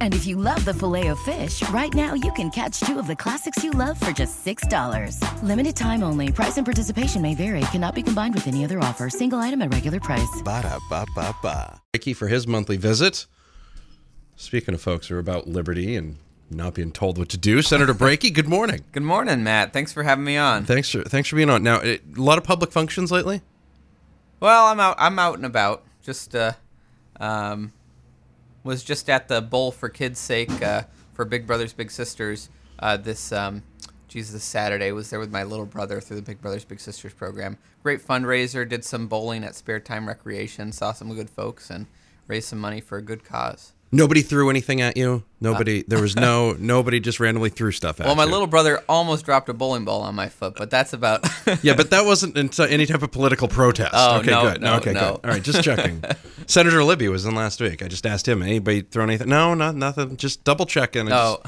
[0.00, 3.06] And if you love the filet of fish, right now you can catch two of
[3.06, 5.42] the classics you love for just $6.
[5.44, 6.32] Limited time only.
[6.32, 7.60] Price and participation may vary.
[7.70, 9.08] Cannot be combined with any other offer.
[9.08, 10.42] Single item at regular price.
[10.44, 11.80] Ba da ba ba ba.
[11.94, 13.26] Ricky for his monthly visit.
[14.36, 16.16] Speaking of folks who are about liberty and
[16.50, 18.84] not being told what to do, Senator Brakey, good morning.
[18.92, 19.72] Good morning, Matt.
[19.72, 20.64] Thanks for having me on.
[20.64, 21.62] Thanks for thanks for being on.
[21.62, 23.42] Now, it, a lot of public functions lately.
[24.40, 24.96] Well, I'm out.
[24.98, 25.84] I'm out and about.
[26.02, 26.52] Just uh,
[27.18, 27.72] um,
[28.68, 30.82] was just at the bowl for kids' sake uh,
[31.14, 32.50] for Big Brothers Big Sisters.
[32.78, 33.62] Uh, this um,
[34.08, 37.56] Jesus Saturday was there with my little brother through the Big Brothers Big Sisters program.
[37.82, 38.68] Great fundraiser.
[38.68, 40.70] Did some bowling at Spare Time Recreation.
[40.70, 41.86] Saw some good folks and
[42.26, 43.72] raised some money for a good cause.
[43.90, 45.22] Nobody threw anything at you.
[45.40, 45.82] Nobody.
[45.86, 46.52] there was no.
[46.58, 48.30] Nobody just randomly threw stuff at Well, my you.
[48.30, 51.26] little brother almost dropped a bowling ball on my foot, but that's about.
[51.62, 53.92] Yeah, but that wasn't any type of political protest.
[53.94, 54.60] Oh, okay, no, good.
[54.60, 55.00] no, okay, no.
[55.00, 55.24] good.
[55.24, 56.04] All right, just checking.
[56.46, 57.82] Senator Libby was in last week.
[57.82, 59.28] I just asked him, anybody throw anything?
[59.28, 60.16] No, not nothing.
[60.18, 61.10] Just double checking.
[61.10, 61.42] oh,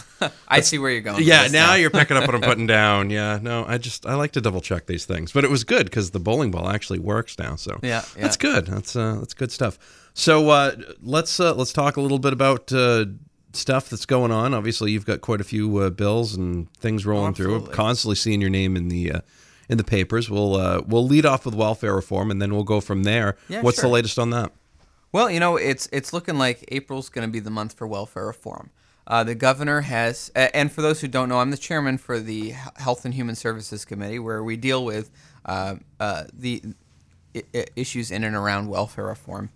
[0.49, 1.23] I see where you're going.
[1.23, 3.11] Yeah, this now you're picking up what I'm putting down.
[3.11, 5.85] Yeah, no, I just I like to double check these things, but it was good
[5.85, 7.57] because the bowling ball actually works now.
[7.57, 8.23] So Yeah, yeah.
[8.23, 8.67] that's good.
[8.67, 9.79] That's uh, that's good stuff.
[10.21, 13.07] So uh, let's uh, let's talk a little bit about uh,
[13.55, 14.53] stuff that's going on.
[14.53, 17.55] Obviously, you've got quite a few uh, bills and things rolling through.
[17.55, 17.75] absolutely.
[17.75, 19.21] Constantly seeing your name in the uh,
[19.71, 20.29] in the papers.
[20.29, 23.39] We'll uh, we'll lead off with welfare reform, and then we'll go from there.
[23.49, 23.89] Yeah, What's sure.
[23.89, 24.53] the latest on that?
[25.11, 28.27] Well, you know, it's it's looking like April's going to be the month for welfare
[28.27, 28.69] reform.
[29.07, 32.51] Uh, the governor has, and for those who don't know, I'm the chairman for the
[32.77, 35.11] Health and Human Services Committee, where we deal with
[35.47, 36.63] uh, uh, the
[37.75, 39.49] issues in and around welfare reform.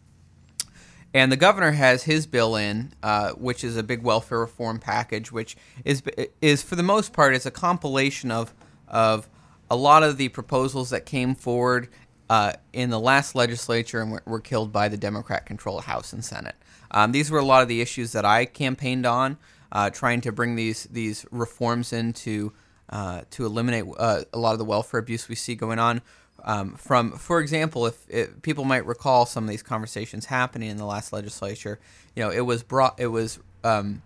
[1.14, 5.30] And the governor has his bill in, uh, which is a big welfare reform package,
[5.30, 6.02] which is
[6.42, 8.52] is for the most part is a compilation of
[8.88, 9.28] of
[9.70, 11.88] a lot of the proposals that came forward
[12.28, 16.56] uh, in the last legislature and were, were killed by the Democrat-controlled House and Senate.
[16.90, 19.36] Um, these were a lot of the issues that I campaigned on,
[19.72, 22.52] uh, trying to bring these these reforms in to
[22.90, 26.02] uh, to eliminate uh, a lot of the welfare abuse we see going on.
[26.44, 30.84] Um, from, for example, if, people might recall some of these conversations happening in the
[30.84, 31.80] last legislature,
[32.14, 34.02] you know, it was brought, it was um,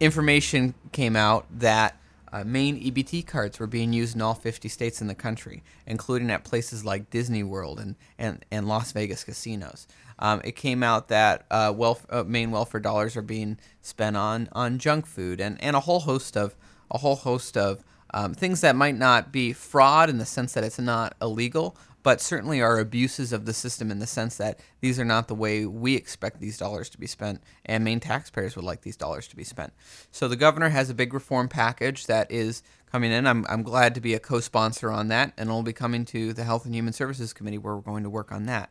[0.00, 1.96] information came out that
[2.32, 6.30] uh, Maine EBT cards were being used in all 50 states in the country, including
[6.30, 9.86] at places like Disney World and, and, and Las Vegas casinos.
[10.18, 14.48] Um, it came out that uh, welf- uh, Maine welfare dollars are being spent on,
[14.52, 16.54] on junk food and, and a whole host of
[16.90, 20.64] a whole host of um, things that might not be fraud in the sense that
[20.64, 24.98] it's not illegal, but certainly are abuses of the system in the sense that these
[24.98, 28.64] are not the way we expect these dollars to be spent, and Maine taxpayers would
[28.64, 29.72] like these dollars to be spent.
[30.10, 33.26] So the governor has a big reform package that is coming in.
[33.26, 36.32] I'm, I'm glad to be a co sponsor on that, and it'll be coming to
[36.32, 38.70] the Health and Human Services Committee where we're going to work on that.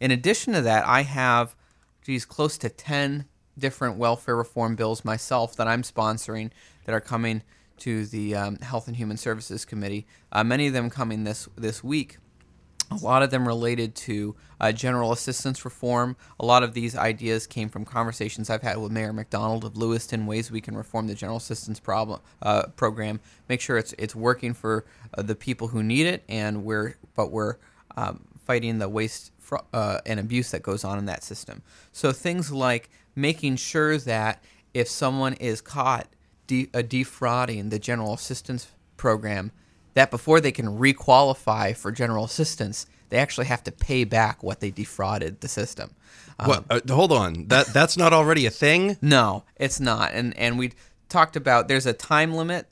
[0.00, 1.54] In addition to that, I have,
[2.02, 3.26] geez, close to 10
[3.58, 6.50] different welfare reform bills myself that I'm sponsoring
[6.86, 7.42] that are coming
[7.80, 10.06] to the um, Health and Human Services Committee.
[10.32, 12.18] Uh, many of them coming this this week.
[12.90, 16.16] A lot of them related to uh, general assistance reform.
[16.40, 20.26] A lot of these ideas came from conversations I've had with Mayor Macdonald of Lewiston,
[20.26, 24.54] ways we can reform the general assistance problem uh, program, make sure it's it's working
[24.54, 27.56] for uh, the people who need it, and we're but we're
[27.96, 29.30] um, fighting the waste
[29.72, 31.62] uh, and abuse that goes on in that system.
[31.92, 34.42] So things like making sure that
[34.74, 36.08] if someone is caught
[36.50, 38.66] de- uh, defrauding the general assistance
[38.96, 39.52] program,
[39.94, 44.58] that before they can requalify for general assistance, they actually have to pay back what
[44.58, 45.92] they defrauded the system.
[46.40, 46.64] Um, What?
[46.68, 47.46] Uh, hold on.
[47.46, 48.96] That that's not already a thing.
[49.02, 50.12] no, it's not.
[50.12, 50.72] And and we
[51.08, 52.66] talked about there's a time limit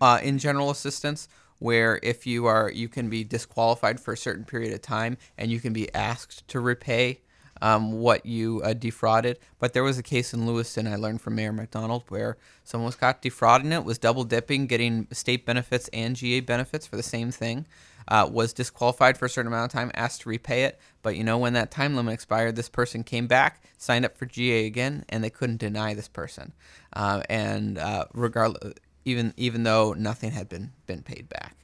[0.00, 1.28] uh, in general assistance
[1.58, 5.50] where if you are you can be disqualified for a certain period of time and
[5.50, 7.20] you can be asked to repay
[7.62, 9.38] um, what you uh, defrauded.
[9.58, 12.96] But there was a case in Lewiston I learned from Mayor Macdonald where someone was
[12.96, 17.30] caught defrauding it, was double dipping, getting state benefits and GA benefits for the same
[17.30, 17.66] thing.
[18.08, 21.24] Uh, was disqualified for a certain amount of time, asked to repay it, but you
[21.24, 25.04] know when that time limit expired, this person came back, signed up for GA again,
[25.08, 26.52] and they couldn't deny this person.
[26.92, 31.56] Uh, and uh, regardless, even even though nothing had been been paid back.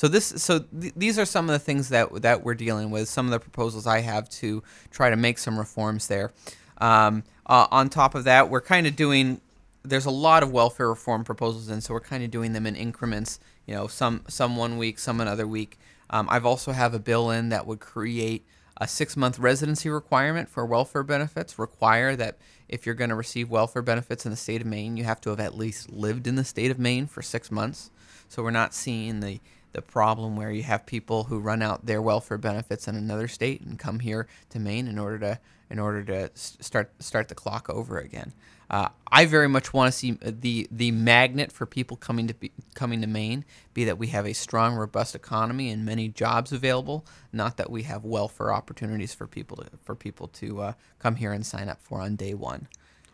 [0.00, 3.06] So this so th- these are some of the things that that we're dealing with.
[3.06, 6.32] Some of the proposals I have to try to make some reforms there.
[6.78, 9.42] Um, uh, on top of that, we're kind of doing.
[9.82, 12.76] There's a lot of welfare reform proposals, and so we're kind of doing them in
[12.76, 13.40] increments.
[13.66, 15.78] You know, some some one week, some another week.
[16.08, 18.46] Um, I've also have a bill in that would create
[18.78, 22.38] a six month residency requirement for welfare benefits, require that
[22.70, 25.28] if you're going to receive welfare benefits in the state of Maine, you have to
[25.28, 27.90] have at least lived in the state of Maine for six months.
[28.28, 29.40] So we're not seeing the
[29.72, 33.60] the problem where you have people who run out their welfare benefits in another state
[33.60, 35.40] and come here to Maine in order to
[35.70, 38.32] in order to start start the clock over again.
[38.68, 42.52] Uh, I very much want to see the the magnet for people coming to be,
[42.74, 43.44] coming to Maine
[43.74, 47.84] be that we have a strong, robust economy and many jobs available, not that we
[47.84, 51.80] have welfare opportunities for people to for people to uh, come here and sign up
[51.80, 52.68] for on day one.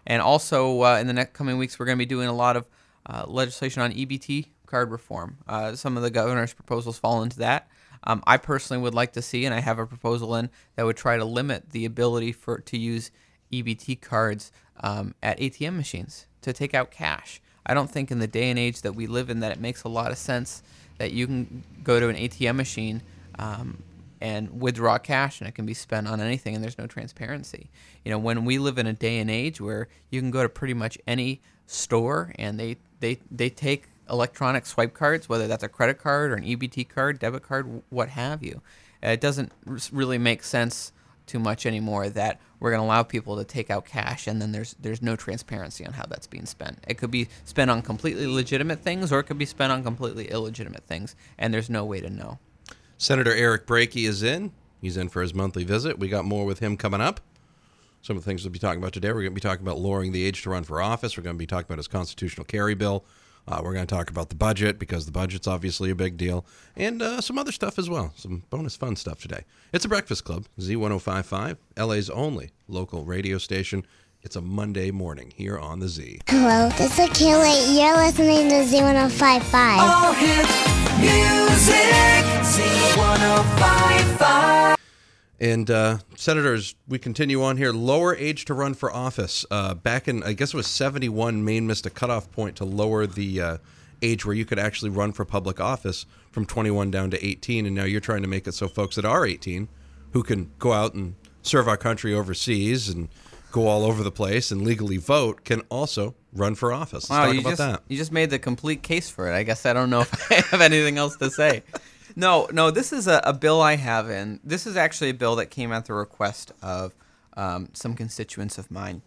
[0.06, 2.56] And also uh, in the next coming weeks, we're going to be doing a lot
[2.56, 2.66] of
[3.06, 5.38] uh, legislation on EBT card reform.
[5.48, 7.68] Uh, some of the governor's proposals fall into that.
[8.04, 10.96] Um, I personally would like to see, and I have a proposal in that would
[10.96, 13.10] try to limit the ability for to use
[13.52, 17.40] EBT cards um, at ATM machines to take out cash.
[17.64, 19.82] I don't think in the day and age that we live in that it makes
[19.82, 20.62] a lot of sense
[20.98, 23.02] that you can go to an ATM machine
[23.38, 23.82] um,
[24.20, 27.70] and withdraw cash and it can be spent on anything and there's no transparency.
[28.04, 30.48] You know, when we live in a day and age where you can go to
[30.48, 35.68] pretty much any store and they they they take electronic swipe cards, whether that's a
[35.68, 38.62] credit card or an EBT card, debit card, what have you.
[39.04, 39.52] Uh, it doesn't
[39.92, 40.92] really make sense
[41.26, 44.52] too much anymore that we're going to allow people to take out cash and then
[44.52, 46.78] there's there's no transparency on how that's being spent.
[46.86, 50.30] It could be spent on completely legitimate things or it could be spent on completely
[50.30, 52.38] illegitimate things and there's no way to know.
[52.96, 54.52] Senator Eric Brakey is in.
[54.80, 55.98] He's in for his monthly visit.
[55.98, 57.20] We got more with him coming up.
[58.02, 59.08] Some of the things we'll be talking about today.
[59.08, 61.16] We're going to be talking about lowering the age to run for office.
[61.16, 63.04] We're going to be talking about his constitutional carry bill.
[63.48, 66.44] Uh, we're going to talk about the budget because the budget's obviously a big deal,
[66.76, 68.12] and uh, some other stuff as well.
[68.16, 69.44] Some bonus fun stuff today.
[69.72, 73.86] It's a Breakfast Club, Z1055, LA's only local radio station.
[74.22, 76.18] It's a Monday morning here on the Z.
[76.28, 77.78] Hello, this is Kaylee.
[77.78, 79.78] You're listening to Z1055.
[79.78, 80.46] All hit
[80.98, 84.75] music, Z1055.
[85.38, 87.70] And uh, senators, we continue on here.
[87.72, 89.44] Lower age to run for office.
[89.50, 93.06] Uh, back in, I guess it was 71, Maine missed a cutoff point to lower
[93.06, 93.56] the uh,
[94.00, 97.66] age where you could actually run for public office from 21 down to 18.
[97.66, 99.68] And now you're trying to make it so folks that are 18
[100.12, 103.08] who can go out and serve our country overseas and
[103.52, 107.08] go all over the place and legally vote can also run for office.
[107.08, 107.82] Let's Wow, talk you about just that.
[107.88, 109.34] you just made the complete case for it.
[109.34, 111.62] I guess I don't know if I have anything else to say.
[112.16, 115.36] No, no, this is a, a bill I have, and this is actually a bill
[115.36, 116.94] that came at the request of
[117.36, 119.02] um, some constituents of mine,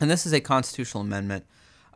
[0.00, 1.44] and this is a constitutional amendment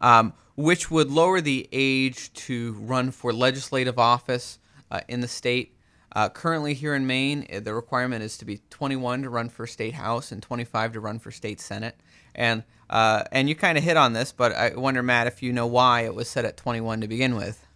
[0.02, 4.58] um, which would lower the age to run for legislative office
[4.90, 5.74] uh, in the state.
[6.14, 9.66] Uh, currently, here in Maine, uh, the requirement is to be 21 to run for
[9.66, 11.96] state house and 25 to run for state senate.
[12.34, 15.50] And uh, and you kind of hit on this, but I wonder, Matt, if you
[15.50, 17.66] know why it was set at 21 to begin with.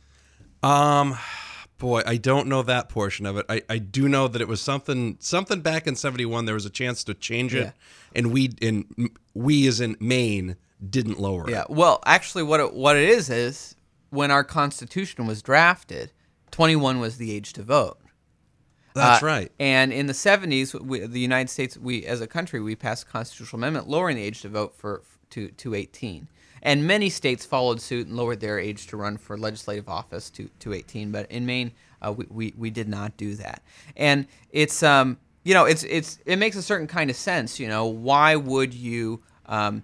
[0.63, 1.17] Um,
[1.79, 3.47] boy, I don't know that portion of it.
[3.49, 6.45] I, I do know that it was something something back in '71.
[6.45, 7.71] There was a chance to change it, Yeah.
[8.15, 10.57] and we in we as in Maine
[10.89, 11.63] didn't lower Yeah.
[11.63, 11.67] it.
[11.71, 11.77] Yeah.
[11.77, 13.77] Well, actually, what it, what it is is
[14.11, 16.13] when our Constitution was drafted,
[16.51, 17.99] 21 was the age to vote.
[18.95, 19.53] That's Uh, right.
[19.61, 23.07] And in the 70s, we, the United States, we as a country, we passed a
[23.11, 26.29] constitutional amendment lowering the age to vote for to to 18.
[26.63, 30.49] And many states followed suit and lowered their age to run for legislative office to,
[30.61, 31.13] to 18.
[31.13, 31.73] But in Maine,
[32.03, 33.63] uh, we, we, we did not do that.
[33.97, 37.61] And it's um you know it's it's it makes a certain kind of sense.
[37.61, 39.83] You know why would you um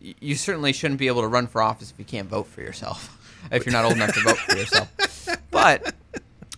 [0.00, 3.14] you certainly shouldn't be able to run for office if you can't vote for yourself
[3.52, 4.92] if you're not old enough to vote for yourself.
[5.50, 5.94] But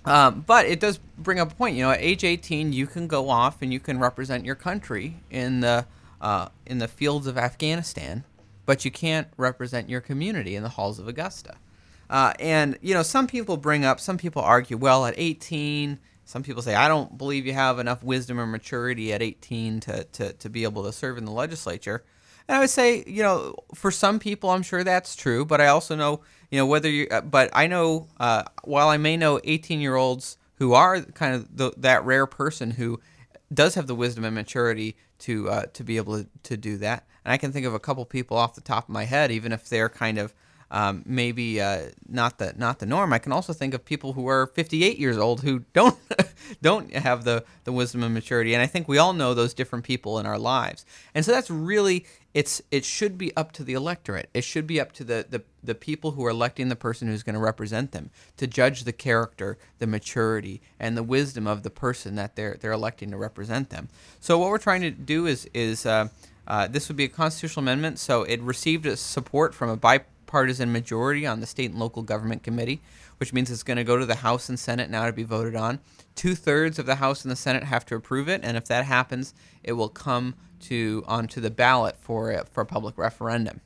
[0.05, 1.77] um, but it does bring up a point.
[1.77, 5.17] You know, at age 18, you can go off and you can represent your country
[5.31, 5.87] in the
[6.21, 8.25] uh, in the fields of Afghanistan,
[8.71, 11.57] but you can't represent your community in the halls of Augusta.
[12.09, 16.45] Uh, and you know, some people bring up, some people argue, well, at 18, some
[16.45, 20.33] people say, I don't believe you have enough wisdom or maturity at 18 to, to,
[20.35, 22.05] to be able to serve in the legislature.
[22.47, 25.67] And I would say, you know, for some people, I'm sure that's true, but I
[25.67, 26.21] also know,
[26.53, 29.97] you know, whether you, uh, but I know, uh, while I may know 18 year
[29.97, 33.01] olds who are kind of the, that rare person who
[33.53, 37.07] does have the wisdom and maturity to uh, to be able to, to do that.
[37.25, 39.53] And I can think of a couple people off the top of my head, even
[39.53, 40.35] if they're kind of
[40.71, 43.13] um, maybe uh, not the not the norm.
[43.13, 45.99] I can also think of people who are 58 years old who don't
[46.63, 48.55] don't have the the wisdom and maturity.
[48.55, 50.87] And I think we all know those different people in our lives.
[51.15, 54.31] And so that's really it's it should be up to the electorate.
[54.33, 57.23] It should be up to the the, the people who are electing the person who's
[57.23, 61.71] going to represent them to judge the character, the maturity, and the wisdom of the
[61.71, 63.89] person that they're they're electing to represent them.
[64.21, 66.09] So what we're trying to do is is uh,
[66.47, 67.99] uh, this would be a constitutional amendment.
[67.99, 72.81] So it received support from a bipartisan majority on the state and local government committee,
[73.21, 75.55] which means it's going to go to the House and Senate now to be voted
[75.55, 75.79] on.
[76.15, 78.87] Two thirds of the House and the Senate have to approve it, and if that
[78.87, 83.61] happens, it will come to onto the ballot for a, for a public referendum.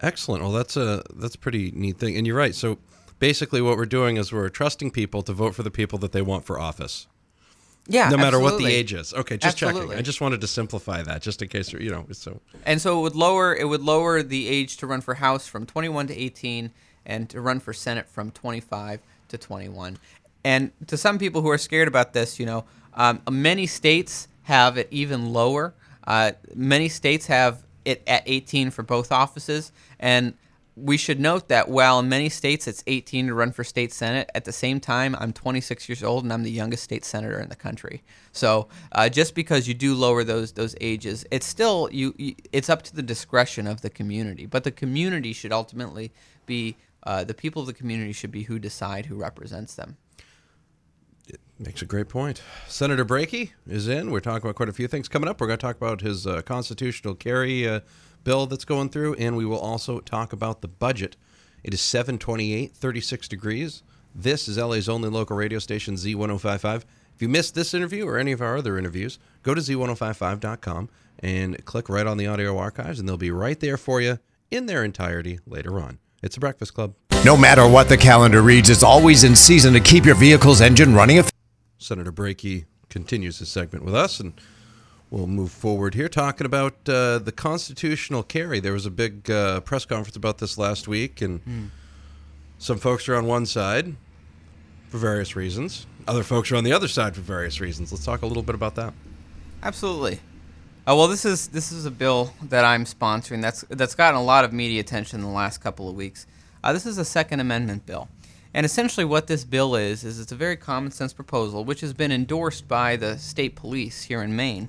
[0.00, 0.44] Excellent.
[0.44, 2.54] Well, that's a that's a pretty neat thing, and you're right.
[2.54, 2.78] So
[3.18, 6.22] basically, what we're doing is we're trusting people to vote for the people that they
[6.22, 7.08] want for office.
[7.88, 9.12] Yeah, no matter what the age is.
[9.12, 9.88] Okay, just Absolutely.
[9.88, 9.98] checking.
[9.98, 12.06] I just wanted to simplify that, just in case you know.
[12.12, 15.48] So And so it would lower it would lower the age to run for House
[15.48, 16.72] from 21 to 18,
[17.06, 19.98] and to run for Senate from 25 to 21.
[20.44, 24.78] And to some people who are scared about this, you know, um, many states have
[24.78, 25.74] it even lower.
[26.06, 30.34] Uh, many states have it at 18 for both offices, and
[30.76, 34.30] we should note that while in many states it's 18 to run for state senate,
[34.34, 37.48] at the same time I'm 26 years old and I'm the youngest state senator in
[37.48, 38.02] the country.
[38.32, 42.34] So uh, just because you do lower those those ages, it's still you, you.
[42.52, 46.12] It's up to the discretion of the community, but the community should ultimately
[46.44, 49.96] be uh, the people of the community should be who decide who represents them.
[51.28, 52.42] It makes a great point.
[52.66, 54.10] Senator Brakey is in.
[54.10, 55.40] We're talking about quite a few things coming up.
[55.40, 57.80] We're going to talk about his uh, constitutional carry uh,
[58.24, 61.16] bill that's going through, and we will also talk about the budget.
[61.62, 63.82] It is 728, 36 degrees.
[64.14, 66.84] This is LA's only local radio station, Z1055.
[67.14, 71.64] If you missed this interview or any of our other interviews, go to z1055.com and
[71.64, 74.18] click right on the audio archives, and they'll be right there for you
[74.50, 75.98] in their entirety later on.
[76.22, 76.94] It's the Breakfast Club.
[77.24, 80.94] No matter what the calendar reads, it's always in season to keep your vehicle's engine
[80.94, 81.18] running.
[81.18, 81.30] eff-
[81.78, 84.32] Senator Brakey continues his segment with us, and
[85.10, 88.60] we'll move forward here talking about uh, the constitutional carry.
[88.60, 91.70] There was a big uh, press conference about this last week, and
[92.58, 93.94] some folks are on one side
[94.88, 95.86] for various reasons.
[96.08, 97.92] Other folks are on the other side for various reasons.
[97.92, 98.94] Let's talk a little bit about that.
[99.62, 100.20] Absolutely.
[100.88, 103.42] Uh, well, this is this is a bill that I'm sponsoring.
[103.42, 106.28] That's that's gotten a lot of media attention in the last couple of weeks.
[106.62, 108.08] Uh, this is a Second Amendment bill,
[108.54, 111.92] and essentially what this bill is is it's a very common sense proposal, which has
[111.92, 114.68] been endorsed by the state police here in Maine,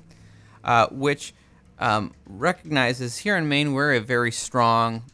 [0.64, 1.34] uh, which
[1.78, 5.04] um, recognizes here in Maine we're a very strong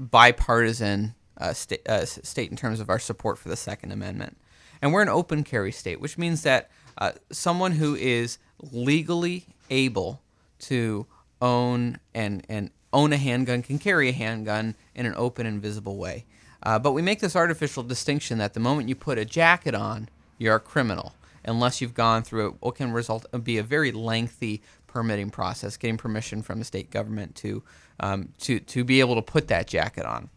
[0.00, 4.36] bipartisan uh, sta- uh, state in terms of our support for the Second Amendment.
[4.80, 8.38] And we're an open carry state, which means that uh, someone who is
[8.70, 10.20] legally able
[10.60, 11.06] to
[11.40, 15.96] own and, and own a handgun can carry a handgun in an open and visible
[15.96, 16.24] way.
[16.62, 20.08] Uh, but we make this artificial distinction that the moment you put a jacket on,
[20.38, 21.14] you're a criminal,
[21.44, 26.42] unless you've gone through what can result be a very lengthy permitting process, getting permission
[26.42, 27.62] from the state government to
[28.00, 30.28] um, to to be able to put that jacket on.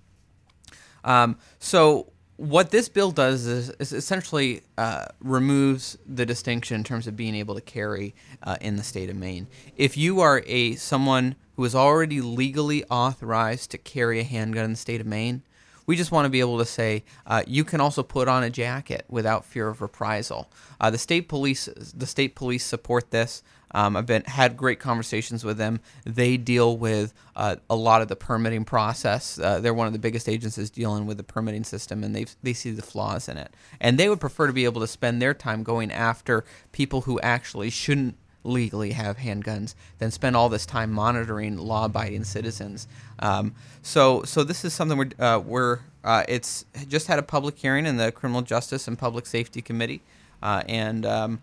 [1.03, 7.07] Um, so what this bill does is, is essentially uh, removes the distinction in terms
[7.07, 8.13] of being able to carry
[8.43, 9.47] uh, in the state of Maine.
[9.77, 14.71] If you are a someone who is already legally authorized to carry a handgun in
[14.71, 15.43] the state of Maine,
[15.85, 18.49] we just want to be able to say uh, you can also put on a
[18.49, 20.49] jacket without fear of reprisal.
[20.81, 23.43] Uh, the state police, the state police support this.
[23.75, 25.81] Um, I've been had great conversations with them.
[26.05, 29.37] They deal with uh, a lot of the permitting process.
[29.37, 32.53] Uh, they're one of the biggest agencies dealing with the permitting system, and they they
[32.53, 33.53] see the flaws in it.
[33.81, 37.19] And they would prefer to be able to spend their time going after people who
[37.19, 38.15] actually shouldn't
[38.45, 42.87] legally have handguns than spend all this time monitoring law-abiding citizens.
[43.19, 47.57] Um, so, so this is something we're, uh, we're uh, it's just had a public
[47.57, 50.01] hearing in the Criminal Justice and Public Safety Committee,
[50.43, 51.41] uh, and um,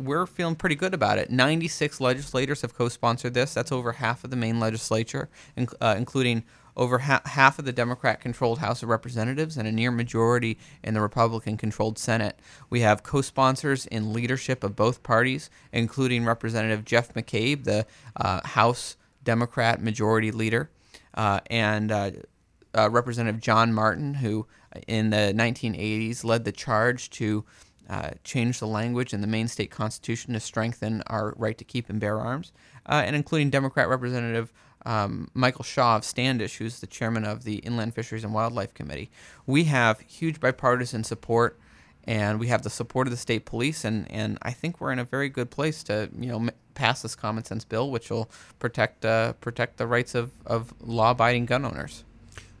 [0.00, 1.30] we're feeling pretty good about it.
[1.30, 3.54] 96 legislators have co-sponsored this.
[3.54, 5.28] That's over half of the Maine legislature,
[5.80, 6.44] uh, including
[6.76, 11.00] over ha- half of the Democrat-controlled House of Representatives and a near majority in the
[11.00, 12.38] Republican-controlled Senate.
[12.70, 18.96] We have co-sponsors in leadership of both parties, including Representative Jeff McCabe, the uh, House
[19.22, 20.70] Democrat Majority Leader,
[21.14, 22.10] uh, and uh,
[22.74, 24.46] uh, Representative John Martin, who
[24.86, 27.44] in the 1980s led the charge to
[27.90, 31.90] uh, change the language in the Maine state constitution to strengthen our right to keep
[31.90, 32.52] and bear arms,
[32.86, 34.52] uh, and including Democrat Representative
[34.86, 39.10] um, Michael Shaw of Standish, who's the chairman of the Inland Fisheries and Wildlife Committee.
[39.44, 41.58] We have huge bipartisan support,
[42.04, 45.00] and we have the support of the state police, and, and I think we're in
[45.00, 48.30] a very good place to you know m- pass this common sense bill, which will
[48.60, 52.04] protect uh, protect the rights of, of law abiding gun owners.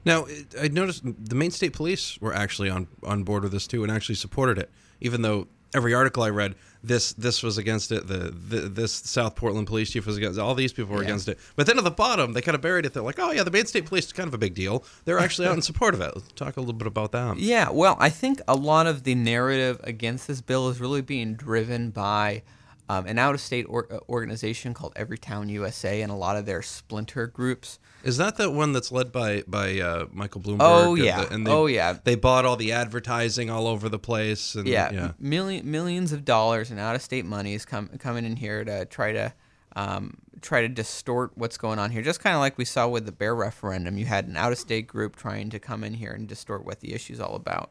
[0.04, 0.26] Now,
[0.58, 3.92] I noticed the Maine State Police were actually on on board with this too, and
[3.92, 8.06] actually supported it, even though every article I read, this this was against it.
[8.08, 10.38] The, the this South Portland police chief was against.
[10.38, 10.42] it.
[10.42, 11.08] All these people were Yeah.
[11.08, 11.38] against it.
[11.54, 12.94] But then at the bottom, they kind of buried it.
[12.94, 14.84] They're like, oh yeah, the Maine State Police is kind of a big deal.
[15.04, 16.10] They're actually out in support of it.
[16.14, 17.38] Let's talk a little bit about that.
[17.38, 21.34] Yeah, well, I think a lot of the narrative against this bill is really being
[21.34, 22.42] driven by
[22.90, 27.26] um, an out-of-state or, uh, organization called Everytown USA, and a lot of their splinter
[27.28, 27.78] groups.
[28.02, 30.56] Is that the one that's led by by uh, Michael Bloomberg?
[30.60, 31.24] Oh, and yeah.
[31.24, 31.96] the- and they, Oh, yeah.
[32.02, 34.54] They bought all the advertising all over the place.
[34.56, 35.12] And, yeah, yeah.
[35.18, 39.32] million millions of dollars in out-of-state money is com- coming in here to try to
[39.76, 42.02] um, try to distort what's going on here.
[42.02, 45.14] Just kind of like we saw with the bear referendum, you had an out-of-state group
[45.14, 47.70] trying to come in here and distort what the issue's all about.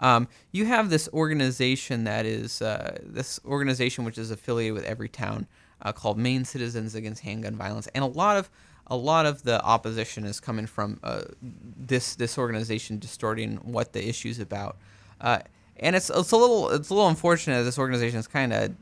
[0.00, 5.46] Um, you have this organization that is uh, this organization which is affiliated with Everytown
[5.82, 8.50] uh, called Maine Citizens Against Handgun Violence, and a lot of
[8.86, 14.08] a lot of the opposition is coming from uh, this this organization distorting what the
[14.08, 14.76] issue is about.
[15.20, 15.38] Uh,
[15.78, 18.74] and it's it's a little it's a little unfortunate that this organization is kind of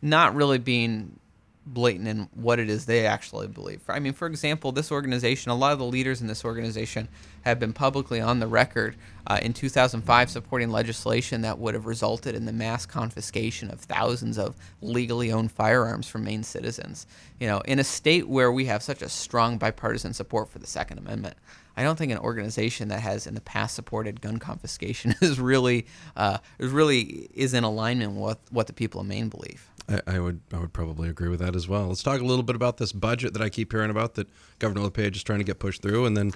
[0.00, 1.18] not really being
[1.64, 3.80] blatant in what it is they actually believe.
[3.88, 7.08] I mean, for example, this organization, a lot of the leaders in this organization
[7.42, 12.34] have been publicly on the record uh, in 2005 supporting legislation that would have resulted
[12.34, 17.06] in the mass confiscation of thousands of legally owned firearms from Maine citizens.
[17.38, 20.66] You know, in a state where we have such a strong bipartisan support for the
[20.66, 21.36] Second Amendment.
[21.76, 25.86] I don't think an organization that has in the past supported gun confiscation is really
[26.16, 29.66] uh, is really is in alignment with what the people of Maine believe.
[29.88, 31.88] I, I would I would probably agree with that as well.
[31.88, 34.82] Let's talk a little bit about this budget that I keep hearing about that Governor
[34.82, 36.32] LePage is trying to get pushed through, and then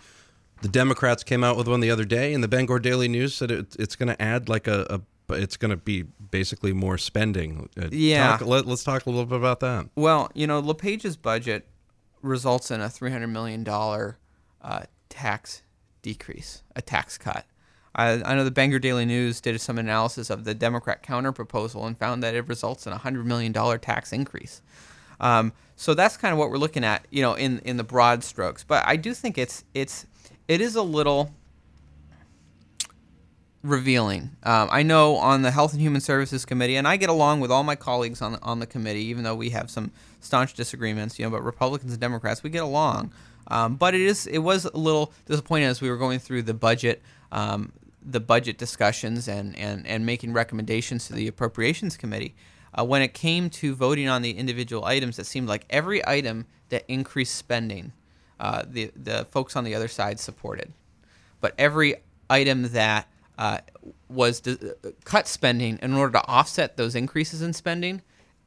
[0.63, 3.51] the Democrats came out with one the other day, and the Bangor Daily News said
[3.51, 5.01] it, it's going to add like a, a
[5.35, 7.69] it's going to be basically more spending.
[7.81, 8.37] Uh, Yeah.
[8.39, 9.89] talk- let, us talk a little bit about that.
[9.97, 11.67] Well, you know, LePage's budget
[12.23, 15.63] results in a $300 million uh, tax
[16.03, 17.45] decrease, a tax cut.
[17.97, 21.87] I, I know the Bangor Daily News did some analysis of the Democrat counter proposal
[21.87, 24.61] and found that it results in a $100 million tax increase.
[25.19, 28.23] Um, so that's kind of what we're looking at, you know, in, in the broad
[28.23, 28.63] strokes.
[28.65, 30.07] But I do think it's it's
[30.47, 31.33] it is a little
[33.63, 34.31] revealing.
[34.43, 37.51] Um, I know on the Health and Human Services Committee, and I get along with
[37.51, 41.19] all my colleagues on the, on the committee, even though we have some staunch disagreements.
[41.19, 43.13] You know, but Republicans and Democrats, we get along.
[43.49, 46.55] Um, but it is it was a little disappointing as we were going through the
[46.55, 47.03] budget.
[47.33, 47.73] Um,
[48.09, 52.35] the budget discussions and, and, and making recommendations to the appropriations committee
[52.79, 56.47] uh, when it came to voting on the individual items it seemed like every item
[56.69, 57.93] that increased spending
[58.39, 60.73] uh, the, the folks on the other side supported
[61.41, 61.97] but every
[62.31, 63.59] item that uh,
[64.09, 64.57] was d-
[65.05, 68.03] cut spending in order to offset those increases in spending,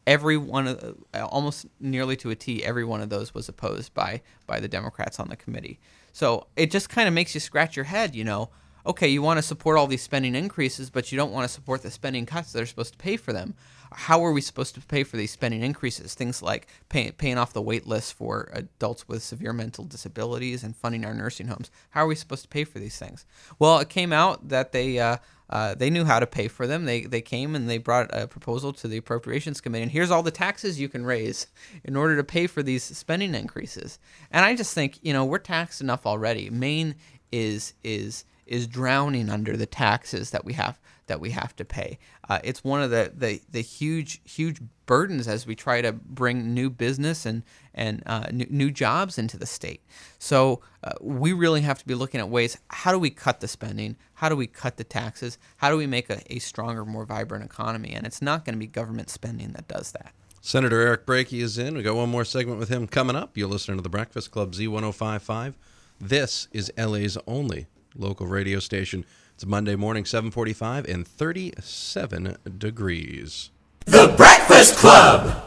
[0.08, 3.94] every one of uh, almost nearly to a T, every one of those was opposed
[3.94, 5.80] by by the Democrats on the committee.
[6.12, 8.50] So it just kind of makes you scratch your head, you know.
[8.86, 11.82] Okay, you want to support all these spending increases, but you don't want to support
[11.82, 13.56] the spending cuts that are supposed to pay for them.
[13.92, 16.14] How are we supposed to pay for these spending increases?
[16.14, 20.76] Things like pay, paying off the wait list for adults with severe mental disabilities and
[20.76, 21.72] funding our nursing homes.
[21.90, 23.26] How are we supposed to pay for these things?
[23.58, 25.18] Well, it came out that they uh,
[25.50, 26.86] uh, they knew how to pay for them.
[26.86, 30.24] They they came and they brought a proposal to the appropriations committee, and here's all
[30.24, 31.48] the taxes you can raise
[31.84, 33.98] in order to pay for these spending increases.
[34.32, 36.52] And I just think you know we're taxed enough already.
[36.52, 36.96] Maine
[37.32, 42.00] is is is drowning under the taxes that we have that we have to pay.
[42.28, 46.54] Uh, it's one of the, the, the huge huge burdens as we try to bring
[46.54, 49.82] new business and and uh, new, new jobs into the state.
[50.18, 52.58] So uh, we really have to be looking at ways.
[52.70, 53.96] How do we cut the spending?
[54.16, 55.38] How do we cut the taxes?
[55.58, 57.92] How do we make a, a stronger, more vibrant economy?
[57.94, 60.14] And it's not going to be government spending that does that.
[60.42, 61.76] Senator Eric Brakey is in.
[61.76, 63.38] We got one more segment with him coming up.
[63.38, 65.54] You're listening to the Breakfast Club Z1055.
[66.00, 69.06] This is LA's only local radio station.
[69.36, 73.52] It's Monday morning, 7:45 and 37 degrees.
[73.86, 75.46] The Breakfast Club.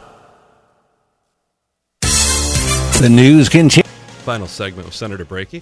[2.01, 3.91] The news continues.
[4.23, 5.61] Final segment with Senator Brakey.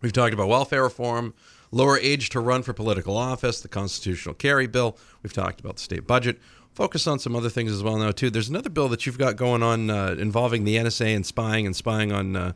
[0.00, 1.34] We've talked about welfare reform,
[1.70, 4.96] lower age to run for political office, the constitutional carry bill.
[5.22, 6.38] We've talked about the state budget.
[6.72, 8.30] Focus on some other things as well now too.
[8.30, 11.74] There's another bill that you've got going on uh, involving the NSA and spying and
[11.74, 12.52] spying on uh,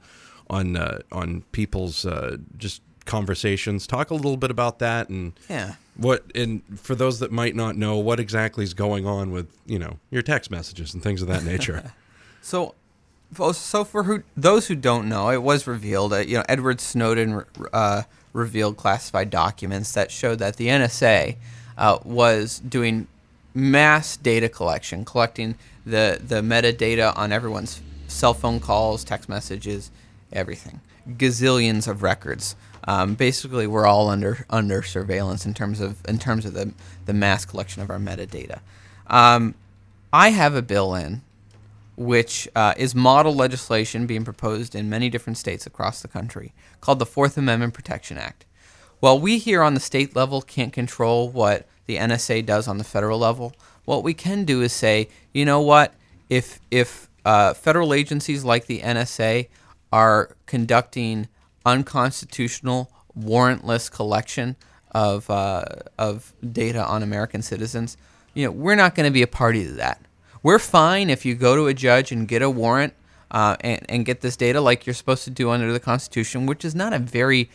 [0.48, 3.86] on uh, on people's uh, just conversations.
[3.86, 5.74] Talk a little bit about that and Yeah.
[5.96, 9.78] what and for those that might not know what exactly is going on with you
[9.78, 11.92] know your text messages and things of that nature.
[12.42, 12.74] So,
[13.54, 16.12] so for who those who don't know, it was revealed.
[16.12, 18.02] Uh, you know, Edward Snowden uh,
[18.34, 21.36] revealed classified documents that showed that the NSA
[21.78, 23.06] uh, was doing
[23.54, 25.54] mass data collection, collecting
[25.86, 29.90] the the metadata on everyone's cell phone calls, text messages,
[30.30, 32.56] everything, gazillions of records.
[32.86, 36.72] Um, basically, we're all under under surveillance in terms of in terms of the
[37.06, 38.60] the mass collection of our metadata.
[39.06, 39.54] Um,
[40.12, 41.22] I have a bill in
[41.96, 46.98] which uh, is model legislation being proposed in many different states across the country called
[46.98, 48.44] the Fourth Amendment Protection Act.
[49.00, 52.84] While we here on the state level can't control what the NSA does on the
[52.84, 53.52] federal level,
[53.84, 55.94] what we can do is say, you know what,
[56.28, 59.48] if if uh, federal agencies like the NSA
[59.92, 61.28] are conducting
[61.64, 64.56] unconstitutional, warrantless collection
[64.92, 65.64] of uh,
[65.98, 67.96] of data on American citizens,
[68.34, 70.00] you know, we're not going to be a party to that.
[70.42, 72.92] We're fine if you go to a judge and get a warrant
[73.30, 76.64] uh, and, and get this data like you're supposed to do under the Constitution, which
[76.64, 77.50] is not a very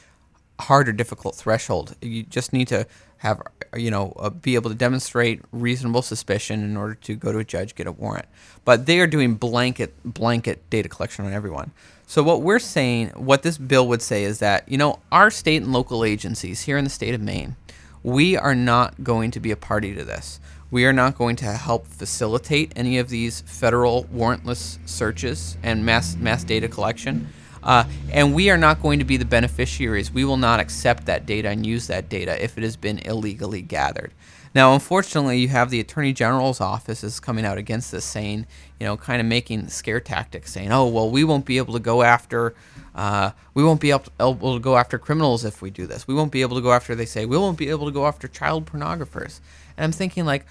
[0.60, 1.95] hard or difficult threshold.
[2.02, 2.88] You just need to
[3.19, 3.41] have,
[3.75, 7.43] you know, uh, be able to demonstrate reasonable suspicion in order to go to a
[7.43, 8.25] judge, get a warrant.
[8.65, 11.71] But they are doing blanket blanket data collection on everyone.
[12.08, 15.62] So what we're saying, what this bill would say is that, you know, our state
[15.62, 17.55] and local agencies here in the state of Maine,
[18.01, 20.39] we are not going to be a party to this.
[20.71, 26.15] We are not going to help facilitate any of these federal warrantless searches and mass
[26.15, 27.27] mass data collection.
[27.63, 30.12] Uh, and we are not going to be the beneficiaries.
[30.12, 33.62] We will not accept that data and use that data if it has been illegally
[33.62, 34.12] gathered.
[34.56, 38.48] Now, unfortunately, you have the Attorney General's office is coming out against this, saying,
[38.80, 41.80] you know, kind of making scare tactics, saying, "Oh, well, we won't be able to
[41.80, 42.56] go after,
[42.95, 46.08] uh, we won't be able to go after criminals if we do this.
[46.08, 48.08] We won't be able to go after." They say we won't be able to go
[48.08, 49.39] after child pornographers.
[49.78, 50.45] And I'm thinking, like,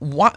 [0.00, 0.36] what?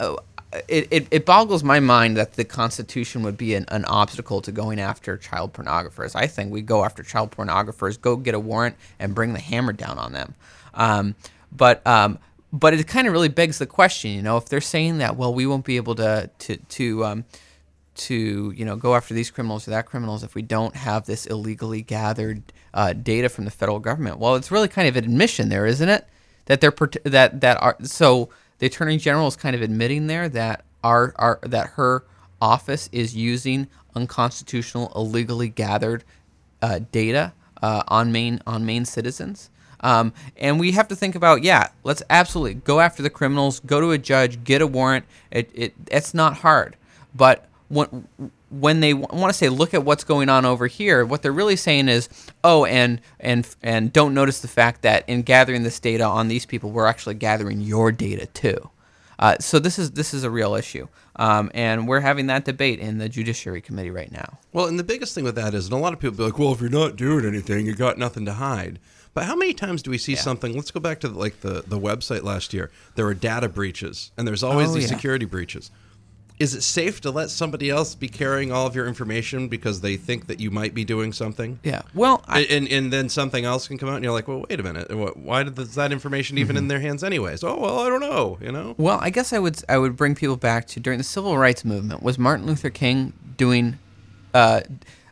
[0.66, 4.50] It, it, it boggles my mind that the Constitution would be an, an obstacle to
[4.50, 6.16] going after child pornographers.
[6.16, 9.72] I think we go after child pornographers, go get a warrant, and bring the hammer
[9.72, 10.34] down on them.
[10.74, 11.14] Um,
[11.52, 12.18] but um,
[12.52, 15.32] but it kind of really begs the question, you know, if they're saying that, well,
[15.32, 17.24] we won't be able to to to um,
[17.94, 21.26] to you know go after these criminals or that criminals if we don't have this
[21.26, 22.42] illegally gathered
[22.74, 24.18] uh, data from the federal government.
[24.18, 26.06] Well, it's really kind of an admission there, isn't it?
[26.46, 30.64] That they're that that are so the attorney general is kind of admitting there that
[30.84, 32.04] our, our that her
[32.40, 36.04] office is using unconstitutional, illegally gathered
[36.62, 39.50] uh, data uh, on Maine on Maine citizens.
[39.82, 43.80] Um, and we have to think about, yeah, let's absolutely go after the criminals, go
[43.80, 45.06] to a judge, get a warrant.
[45.30, 46.76] It, it it's not hard,
[47.14, 48.08] but when
[48.50, 51.56] when they want to say look at what's going on over here what they're really
[51.56, 52.08] saying is
[52.44, 56.44] oh and and and don't notice the fact that in gathering this data on these
[56.44, 58.70] people we're actually gathering your data too
[59.18, 62.80] uh, so this is this is a real issue um, and we're having that debate
[62.80, 65.74] in the judiciary committee right now well and the biggest thing with that is and
[65.74, 68.24] a lot of people be like well if you're not doing anything you got nothing
[68.24, 68.78] to hide
[69.12, 70.20] but how many times do we see yeah.
[70.20, 70.54] something?
[70.54, 72.70] Let's go back to the, like the, the website last year.
[72.94, 74.96] There were data breaches, and there's always oh, these yeah.
[74.96, 75.70] security breaches
[76.40, 79.96] is it safe to let somebody else be carrying all of your information because they
[79.96, 81.60] think that you might be doing something?
[81.62, 81.82] Yeah.
[81.94, 84.58] Well, I, and and then something else can come out, and you're like, well, wait
[84.58, 86.64] a minute, why did that information even mm-hmm.
[86.64, 87.44] in their hands anyways?
[87.44, 88.74] Oh well, I don't know, you know.
[88.78, 91.62] Well, I guess I would I would bring people back to during the civil rights
[91.62, 92.02] movement.
[92.02, 93.78] Was Martin Luther King doing?
[94.32, 94.62] Uh,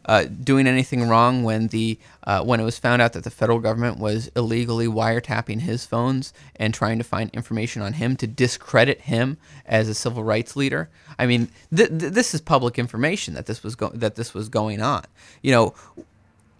[0.08, 3.58] uh, doing anything wrong when the uh, when it was found out that the federal
[3.60, 9.02] government was illegally wiretapping his phones and trying to find information on him to discredit
[9.02, 10.88] him as a civil rights leader.
[11.18, 14.48] I mean, th- th- this is public information that this was go- that this was
[14.48, 15.04] going on.
[15.42, 15.74] You know,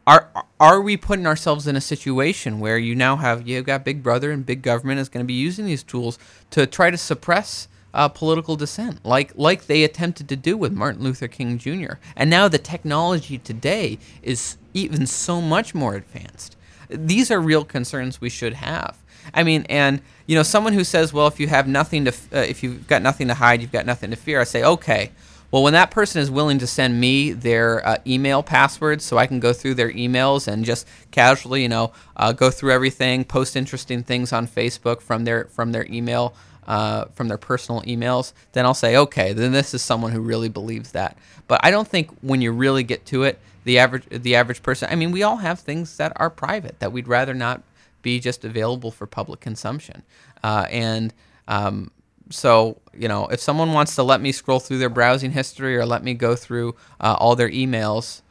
[0.06, 0.28] are
[0.60, 4.30] are we putting ourselves in a situation where you now have you've got Big Brother
[4.30, 6.18] and Big Government is going to be using these tools
[6.50, 7.66] to try to suppress
[7.98, 11.94] uh, political dissent, like like they attempted to do with Martin Luther King Jr.
[12.14, 16.56] And now the technology today is even so much more advanced.
[16.88, 18.96] These are real concerns we should have.
[19.34, 22.38] I mean, and you know, someone who says, "Well, if you have nothing to, uh,
[22.38, 25.10] if you've got nothing to hide, you've got nothing to fear," I say, "Okay."
[25.50, 29.26] Well, when that person is willing to send me their uh, email passwords so I
[29.26, 33.56] can go through their emails and just casually, you know, uh, go through everything, post
[33.56, 36.34] interesting things on Facebook from their from their email
[36.68, 40.50] uh, from their personal emails, then I'll say, okay, then this is someone who really
[40.50, 41.16] believes that.
[41.48, 44.88] But I don't think when you really get to it, the average the average person.
[44.90, 47.62] I mean, we all have things that are private that we'd rather not
[48.02, 50.02] be just available for public consumption,
[50.44, 51.12] uh, and
[51.48, 51.90] um,
[52.30, 55.86] so you know, if someone wants to let me scroll through their browsing history or
[55.86, 58.22] let me go through uh, all their emails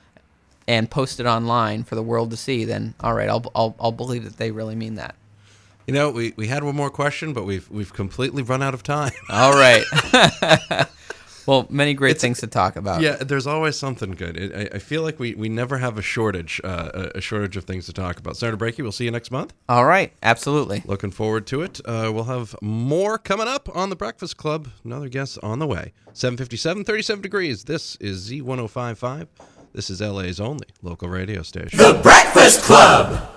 [0.67, 3.91] and post it online for the world to see, then all right, I'll, I'll, I'll
[3.91, 5.15] believe that they really mean that.
[5.88, 8.84] You know, we, we had one more question, but we've we've completely run out of
[8.84, 9.13] time.
[9.30, 9.86] All right.
[11.47, 13.00] well, many great it's, things to talk about.
[13.00, 14.36] Yeah, there's always something good.
[14.36, 17.63] It, I, I, feel like we, we never have a shortage uh, a shortage of
[17.63, 18.36] things to talk about.
[18.36, 19.54] Senator Brakey, we'll see you next month.
[19.69, 20.84] All right, absolutely.
[20.86, 21.80] Looking forward to it.
[21.86, 24.67] Uh, we'll have more coming up on the Breakfast Club.
[24.84, 25.93] Another guest on the way.
[26.12, 27.63] 757, 37 degrees.
[27.63, 29.28] This is Z1055.
[29.71, 31.78] This is LA's only local radio station.
[31.80, 33.37] The Breakfast Club.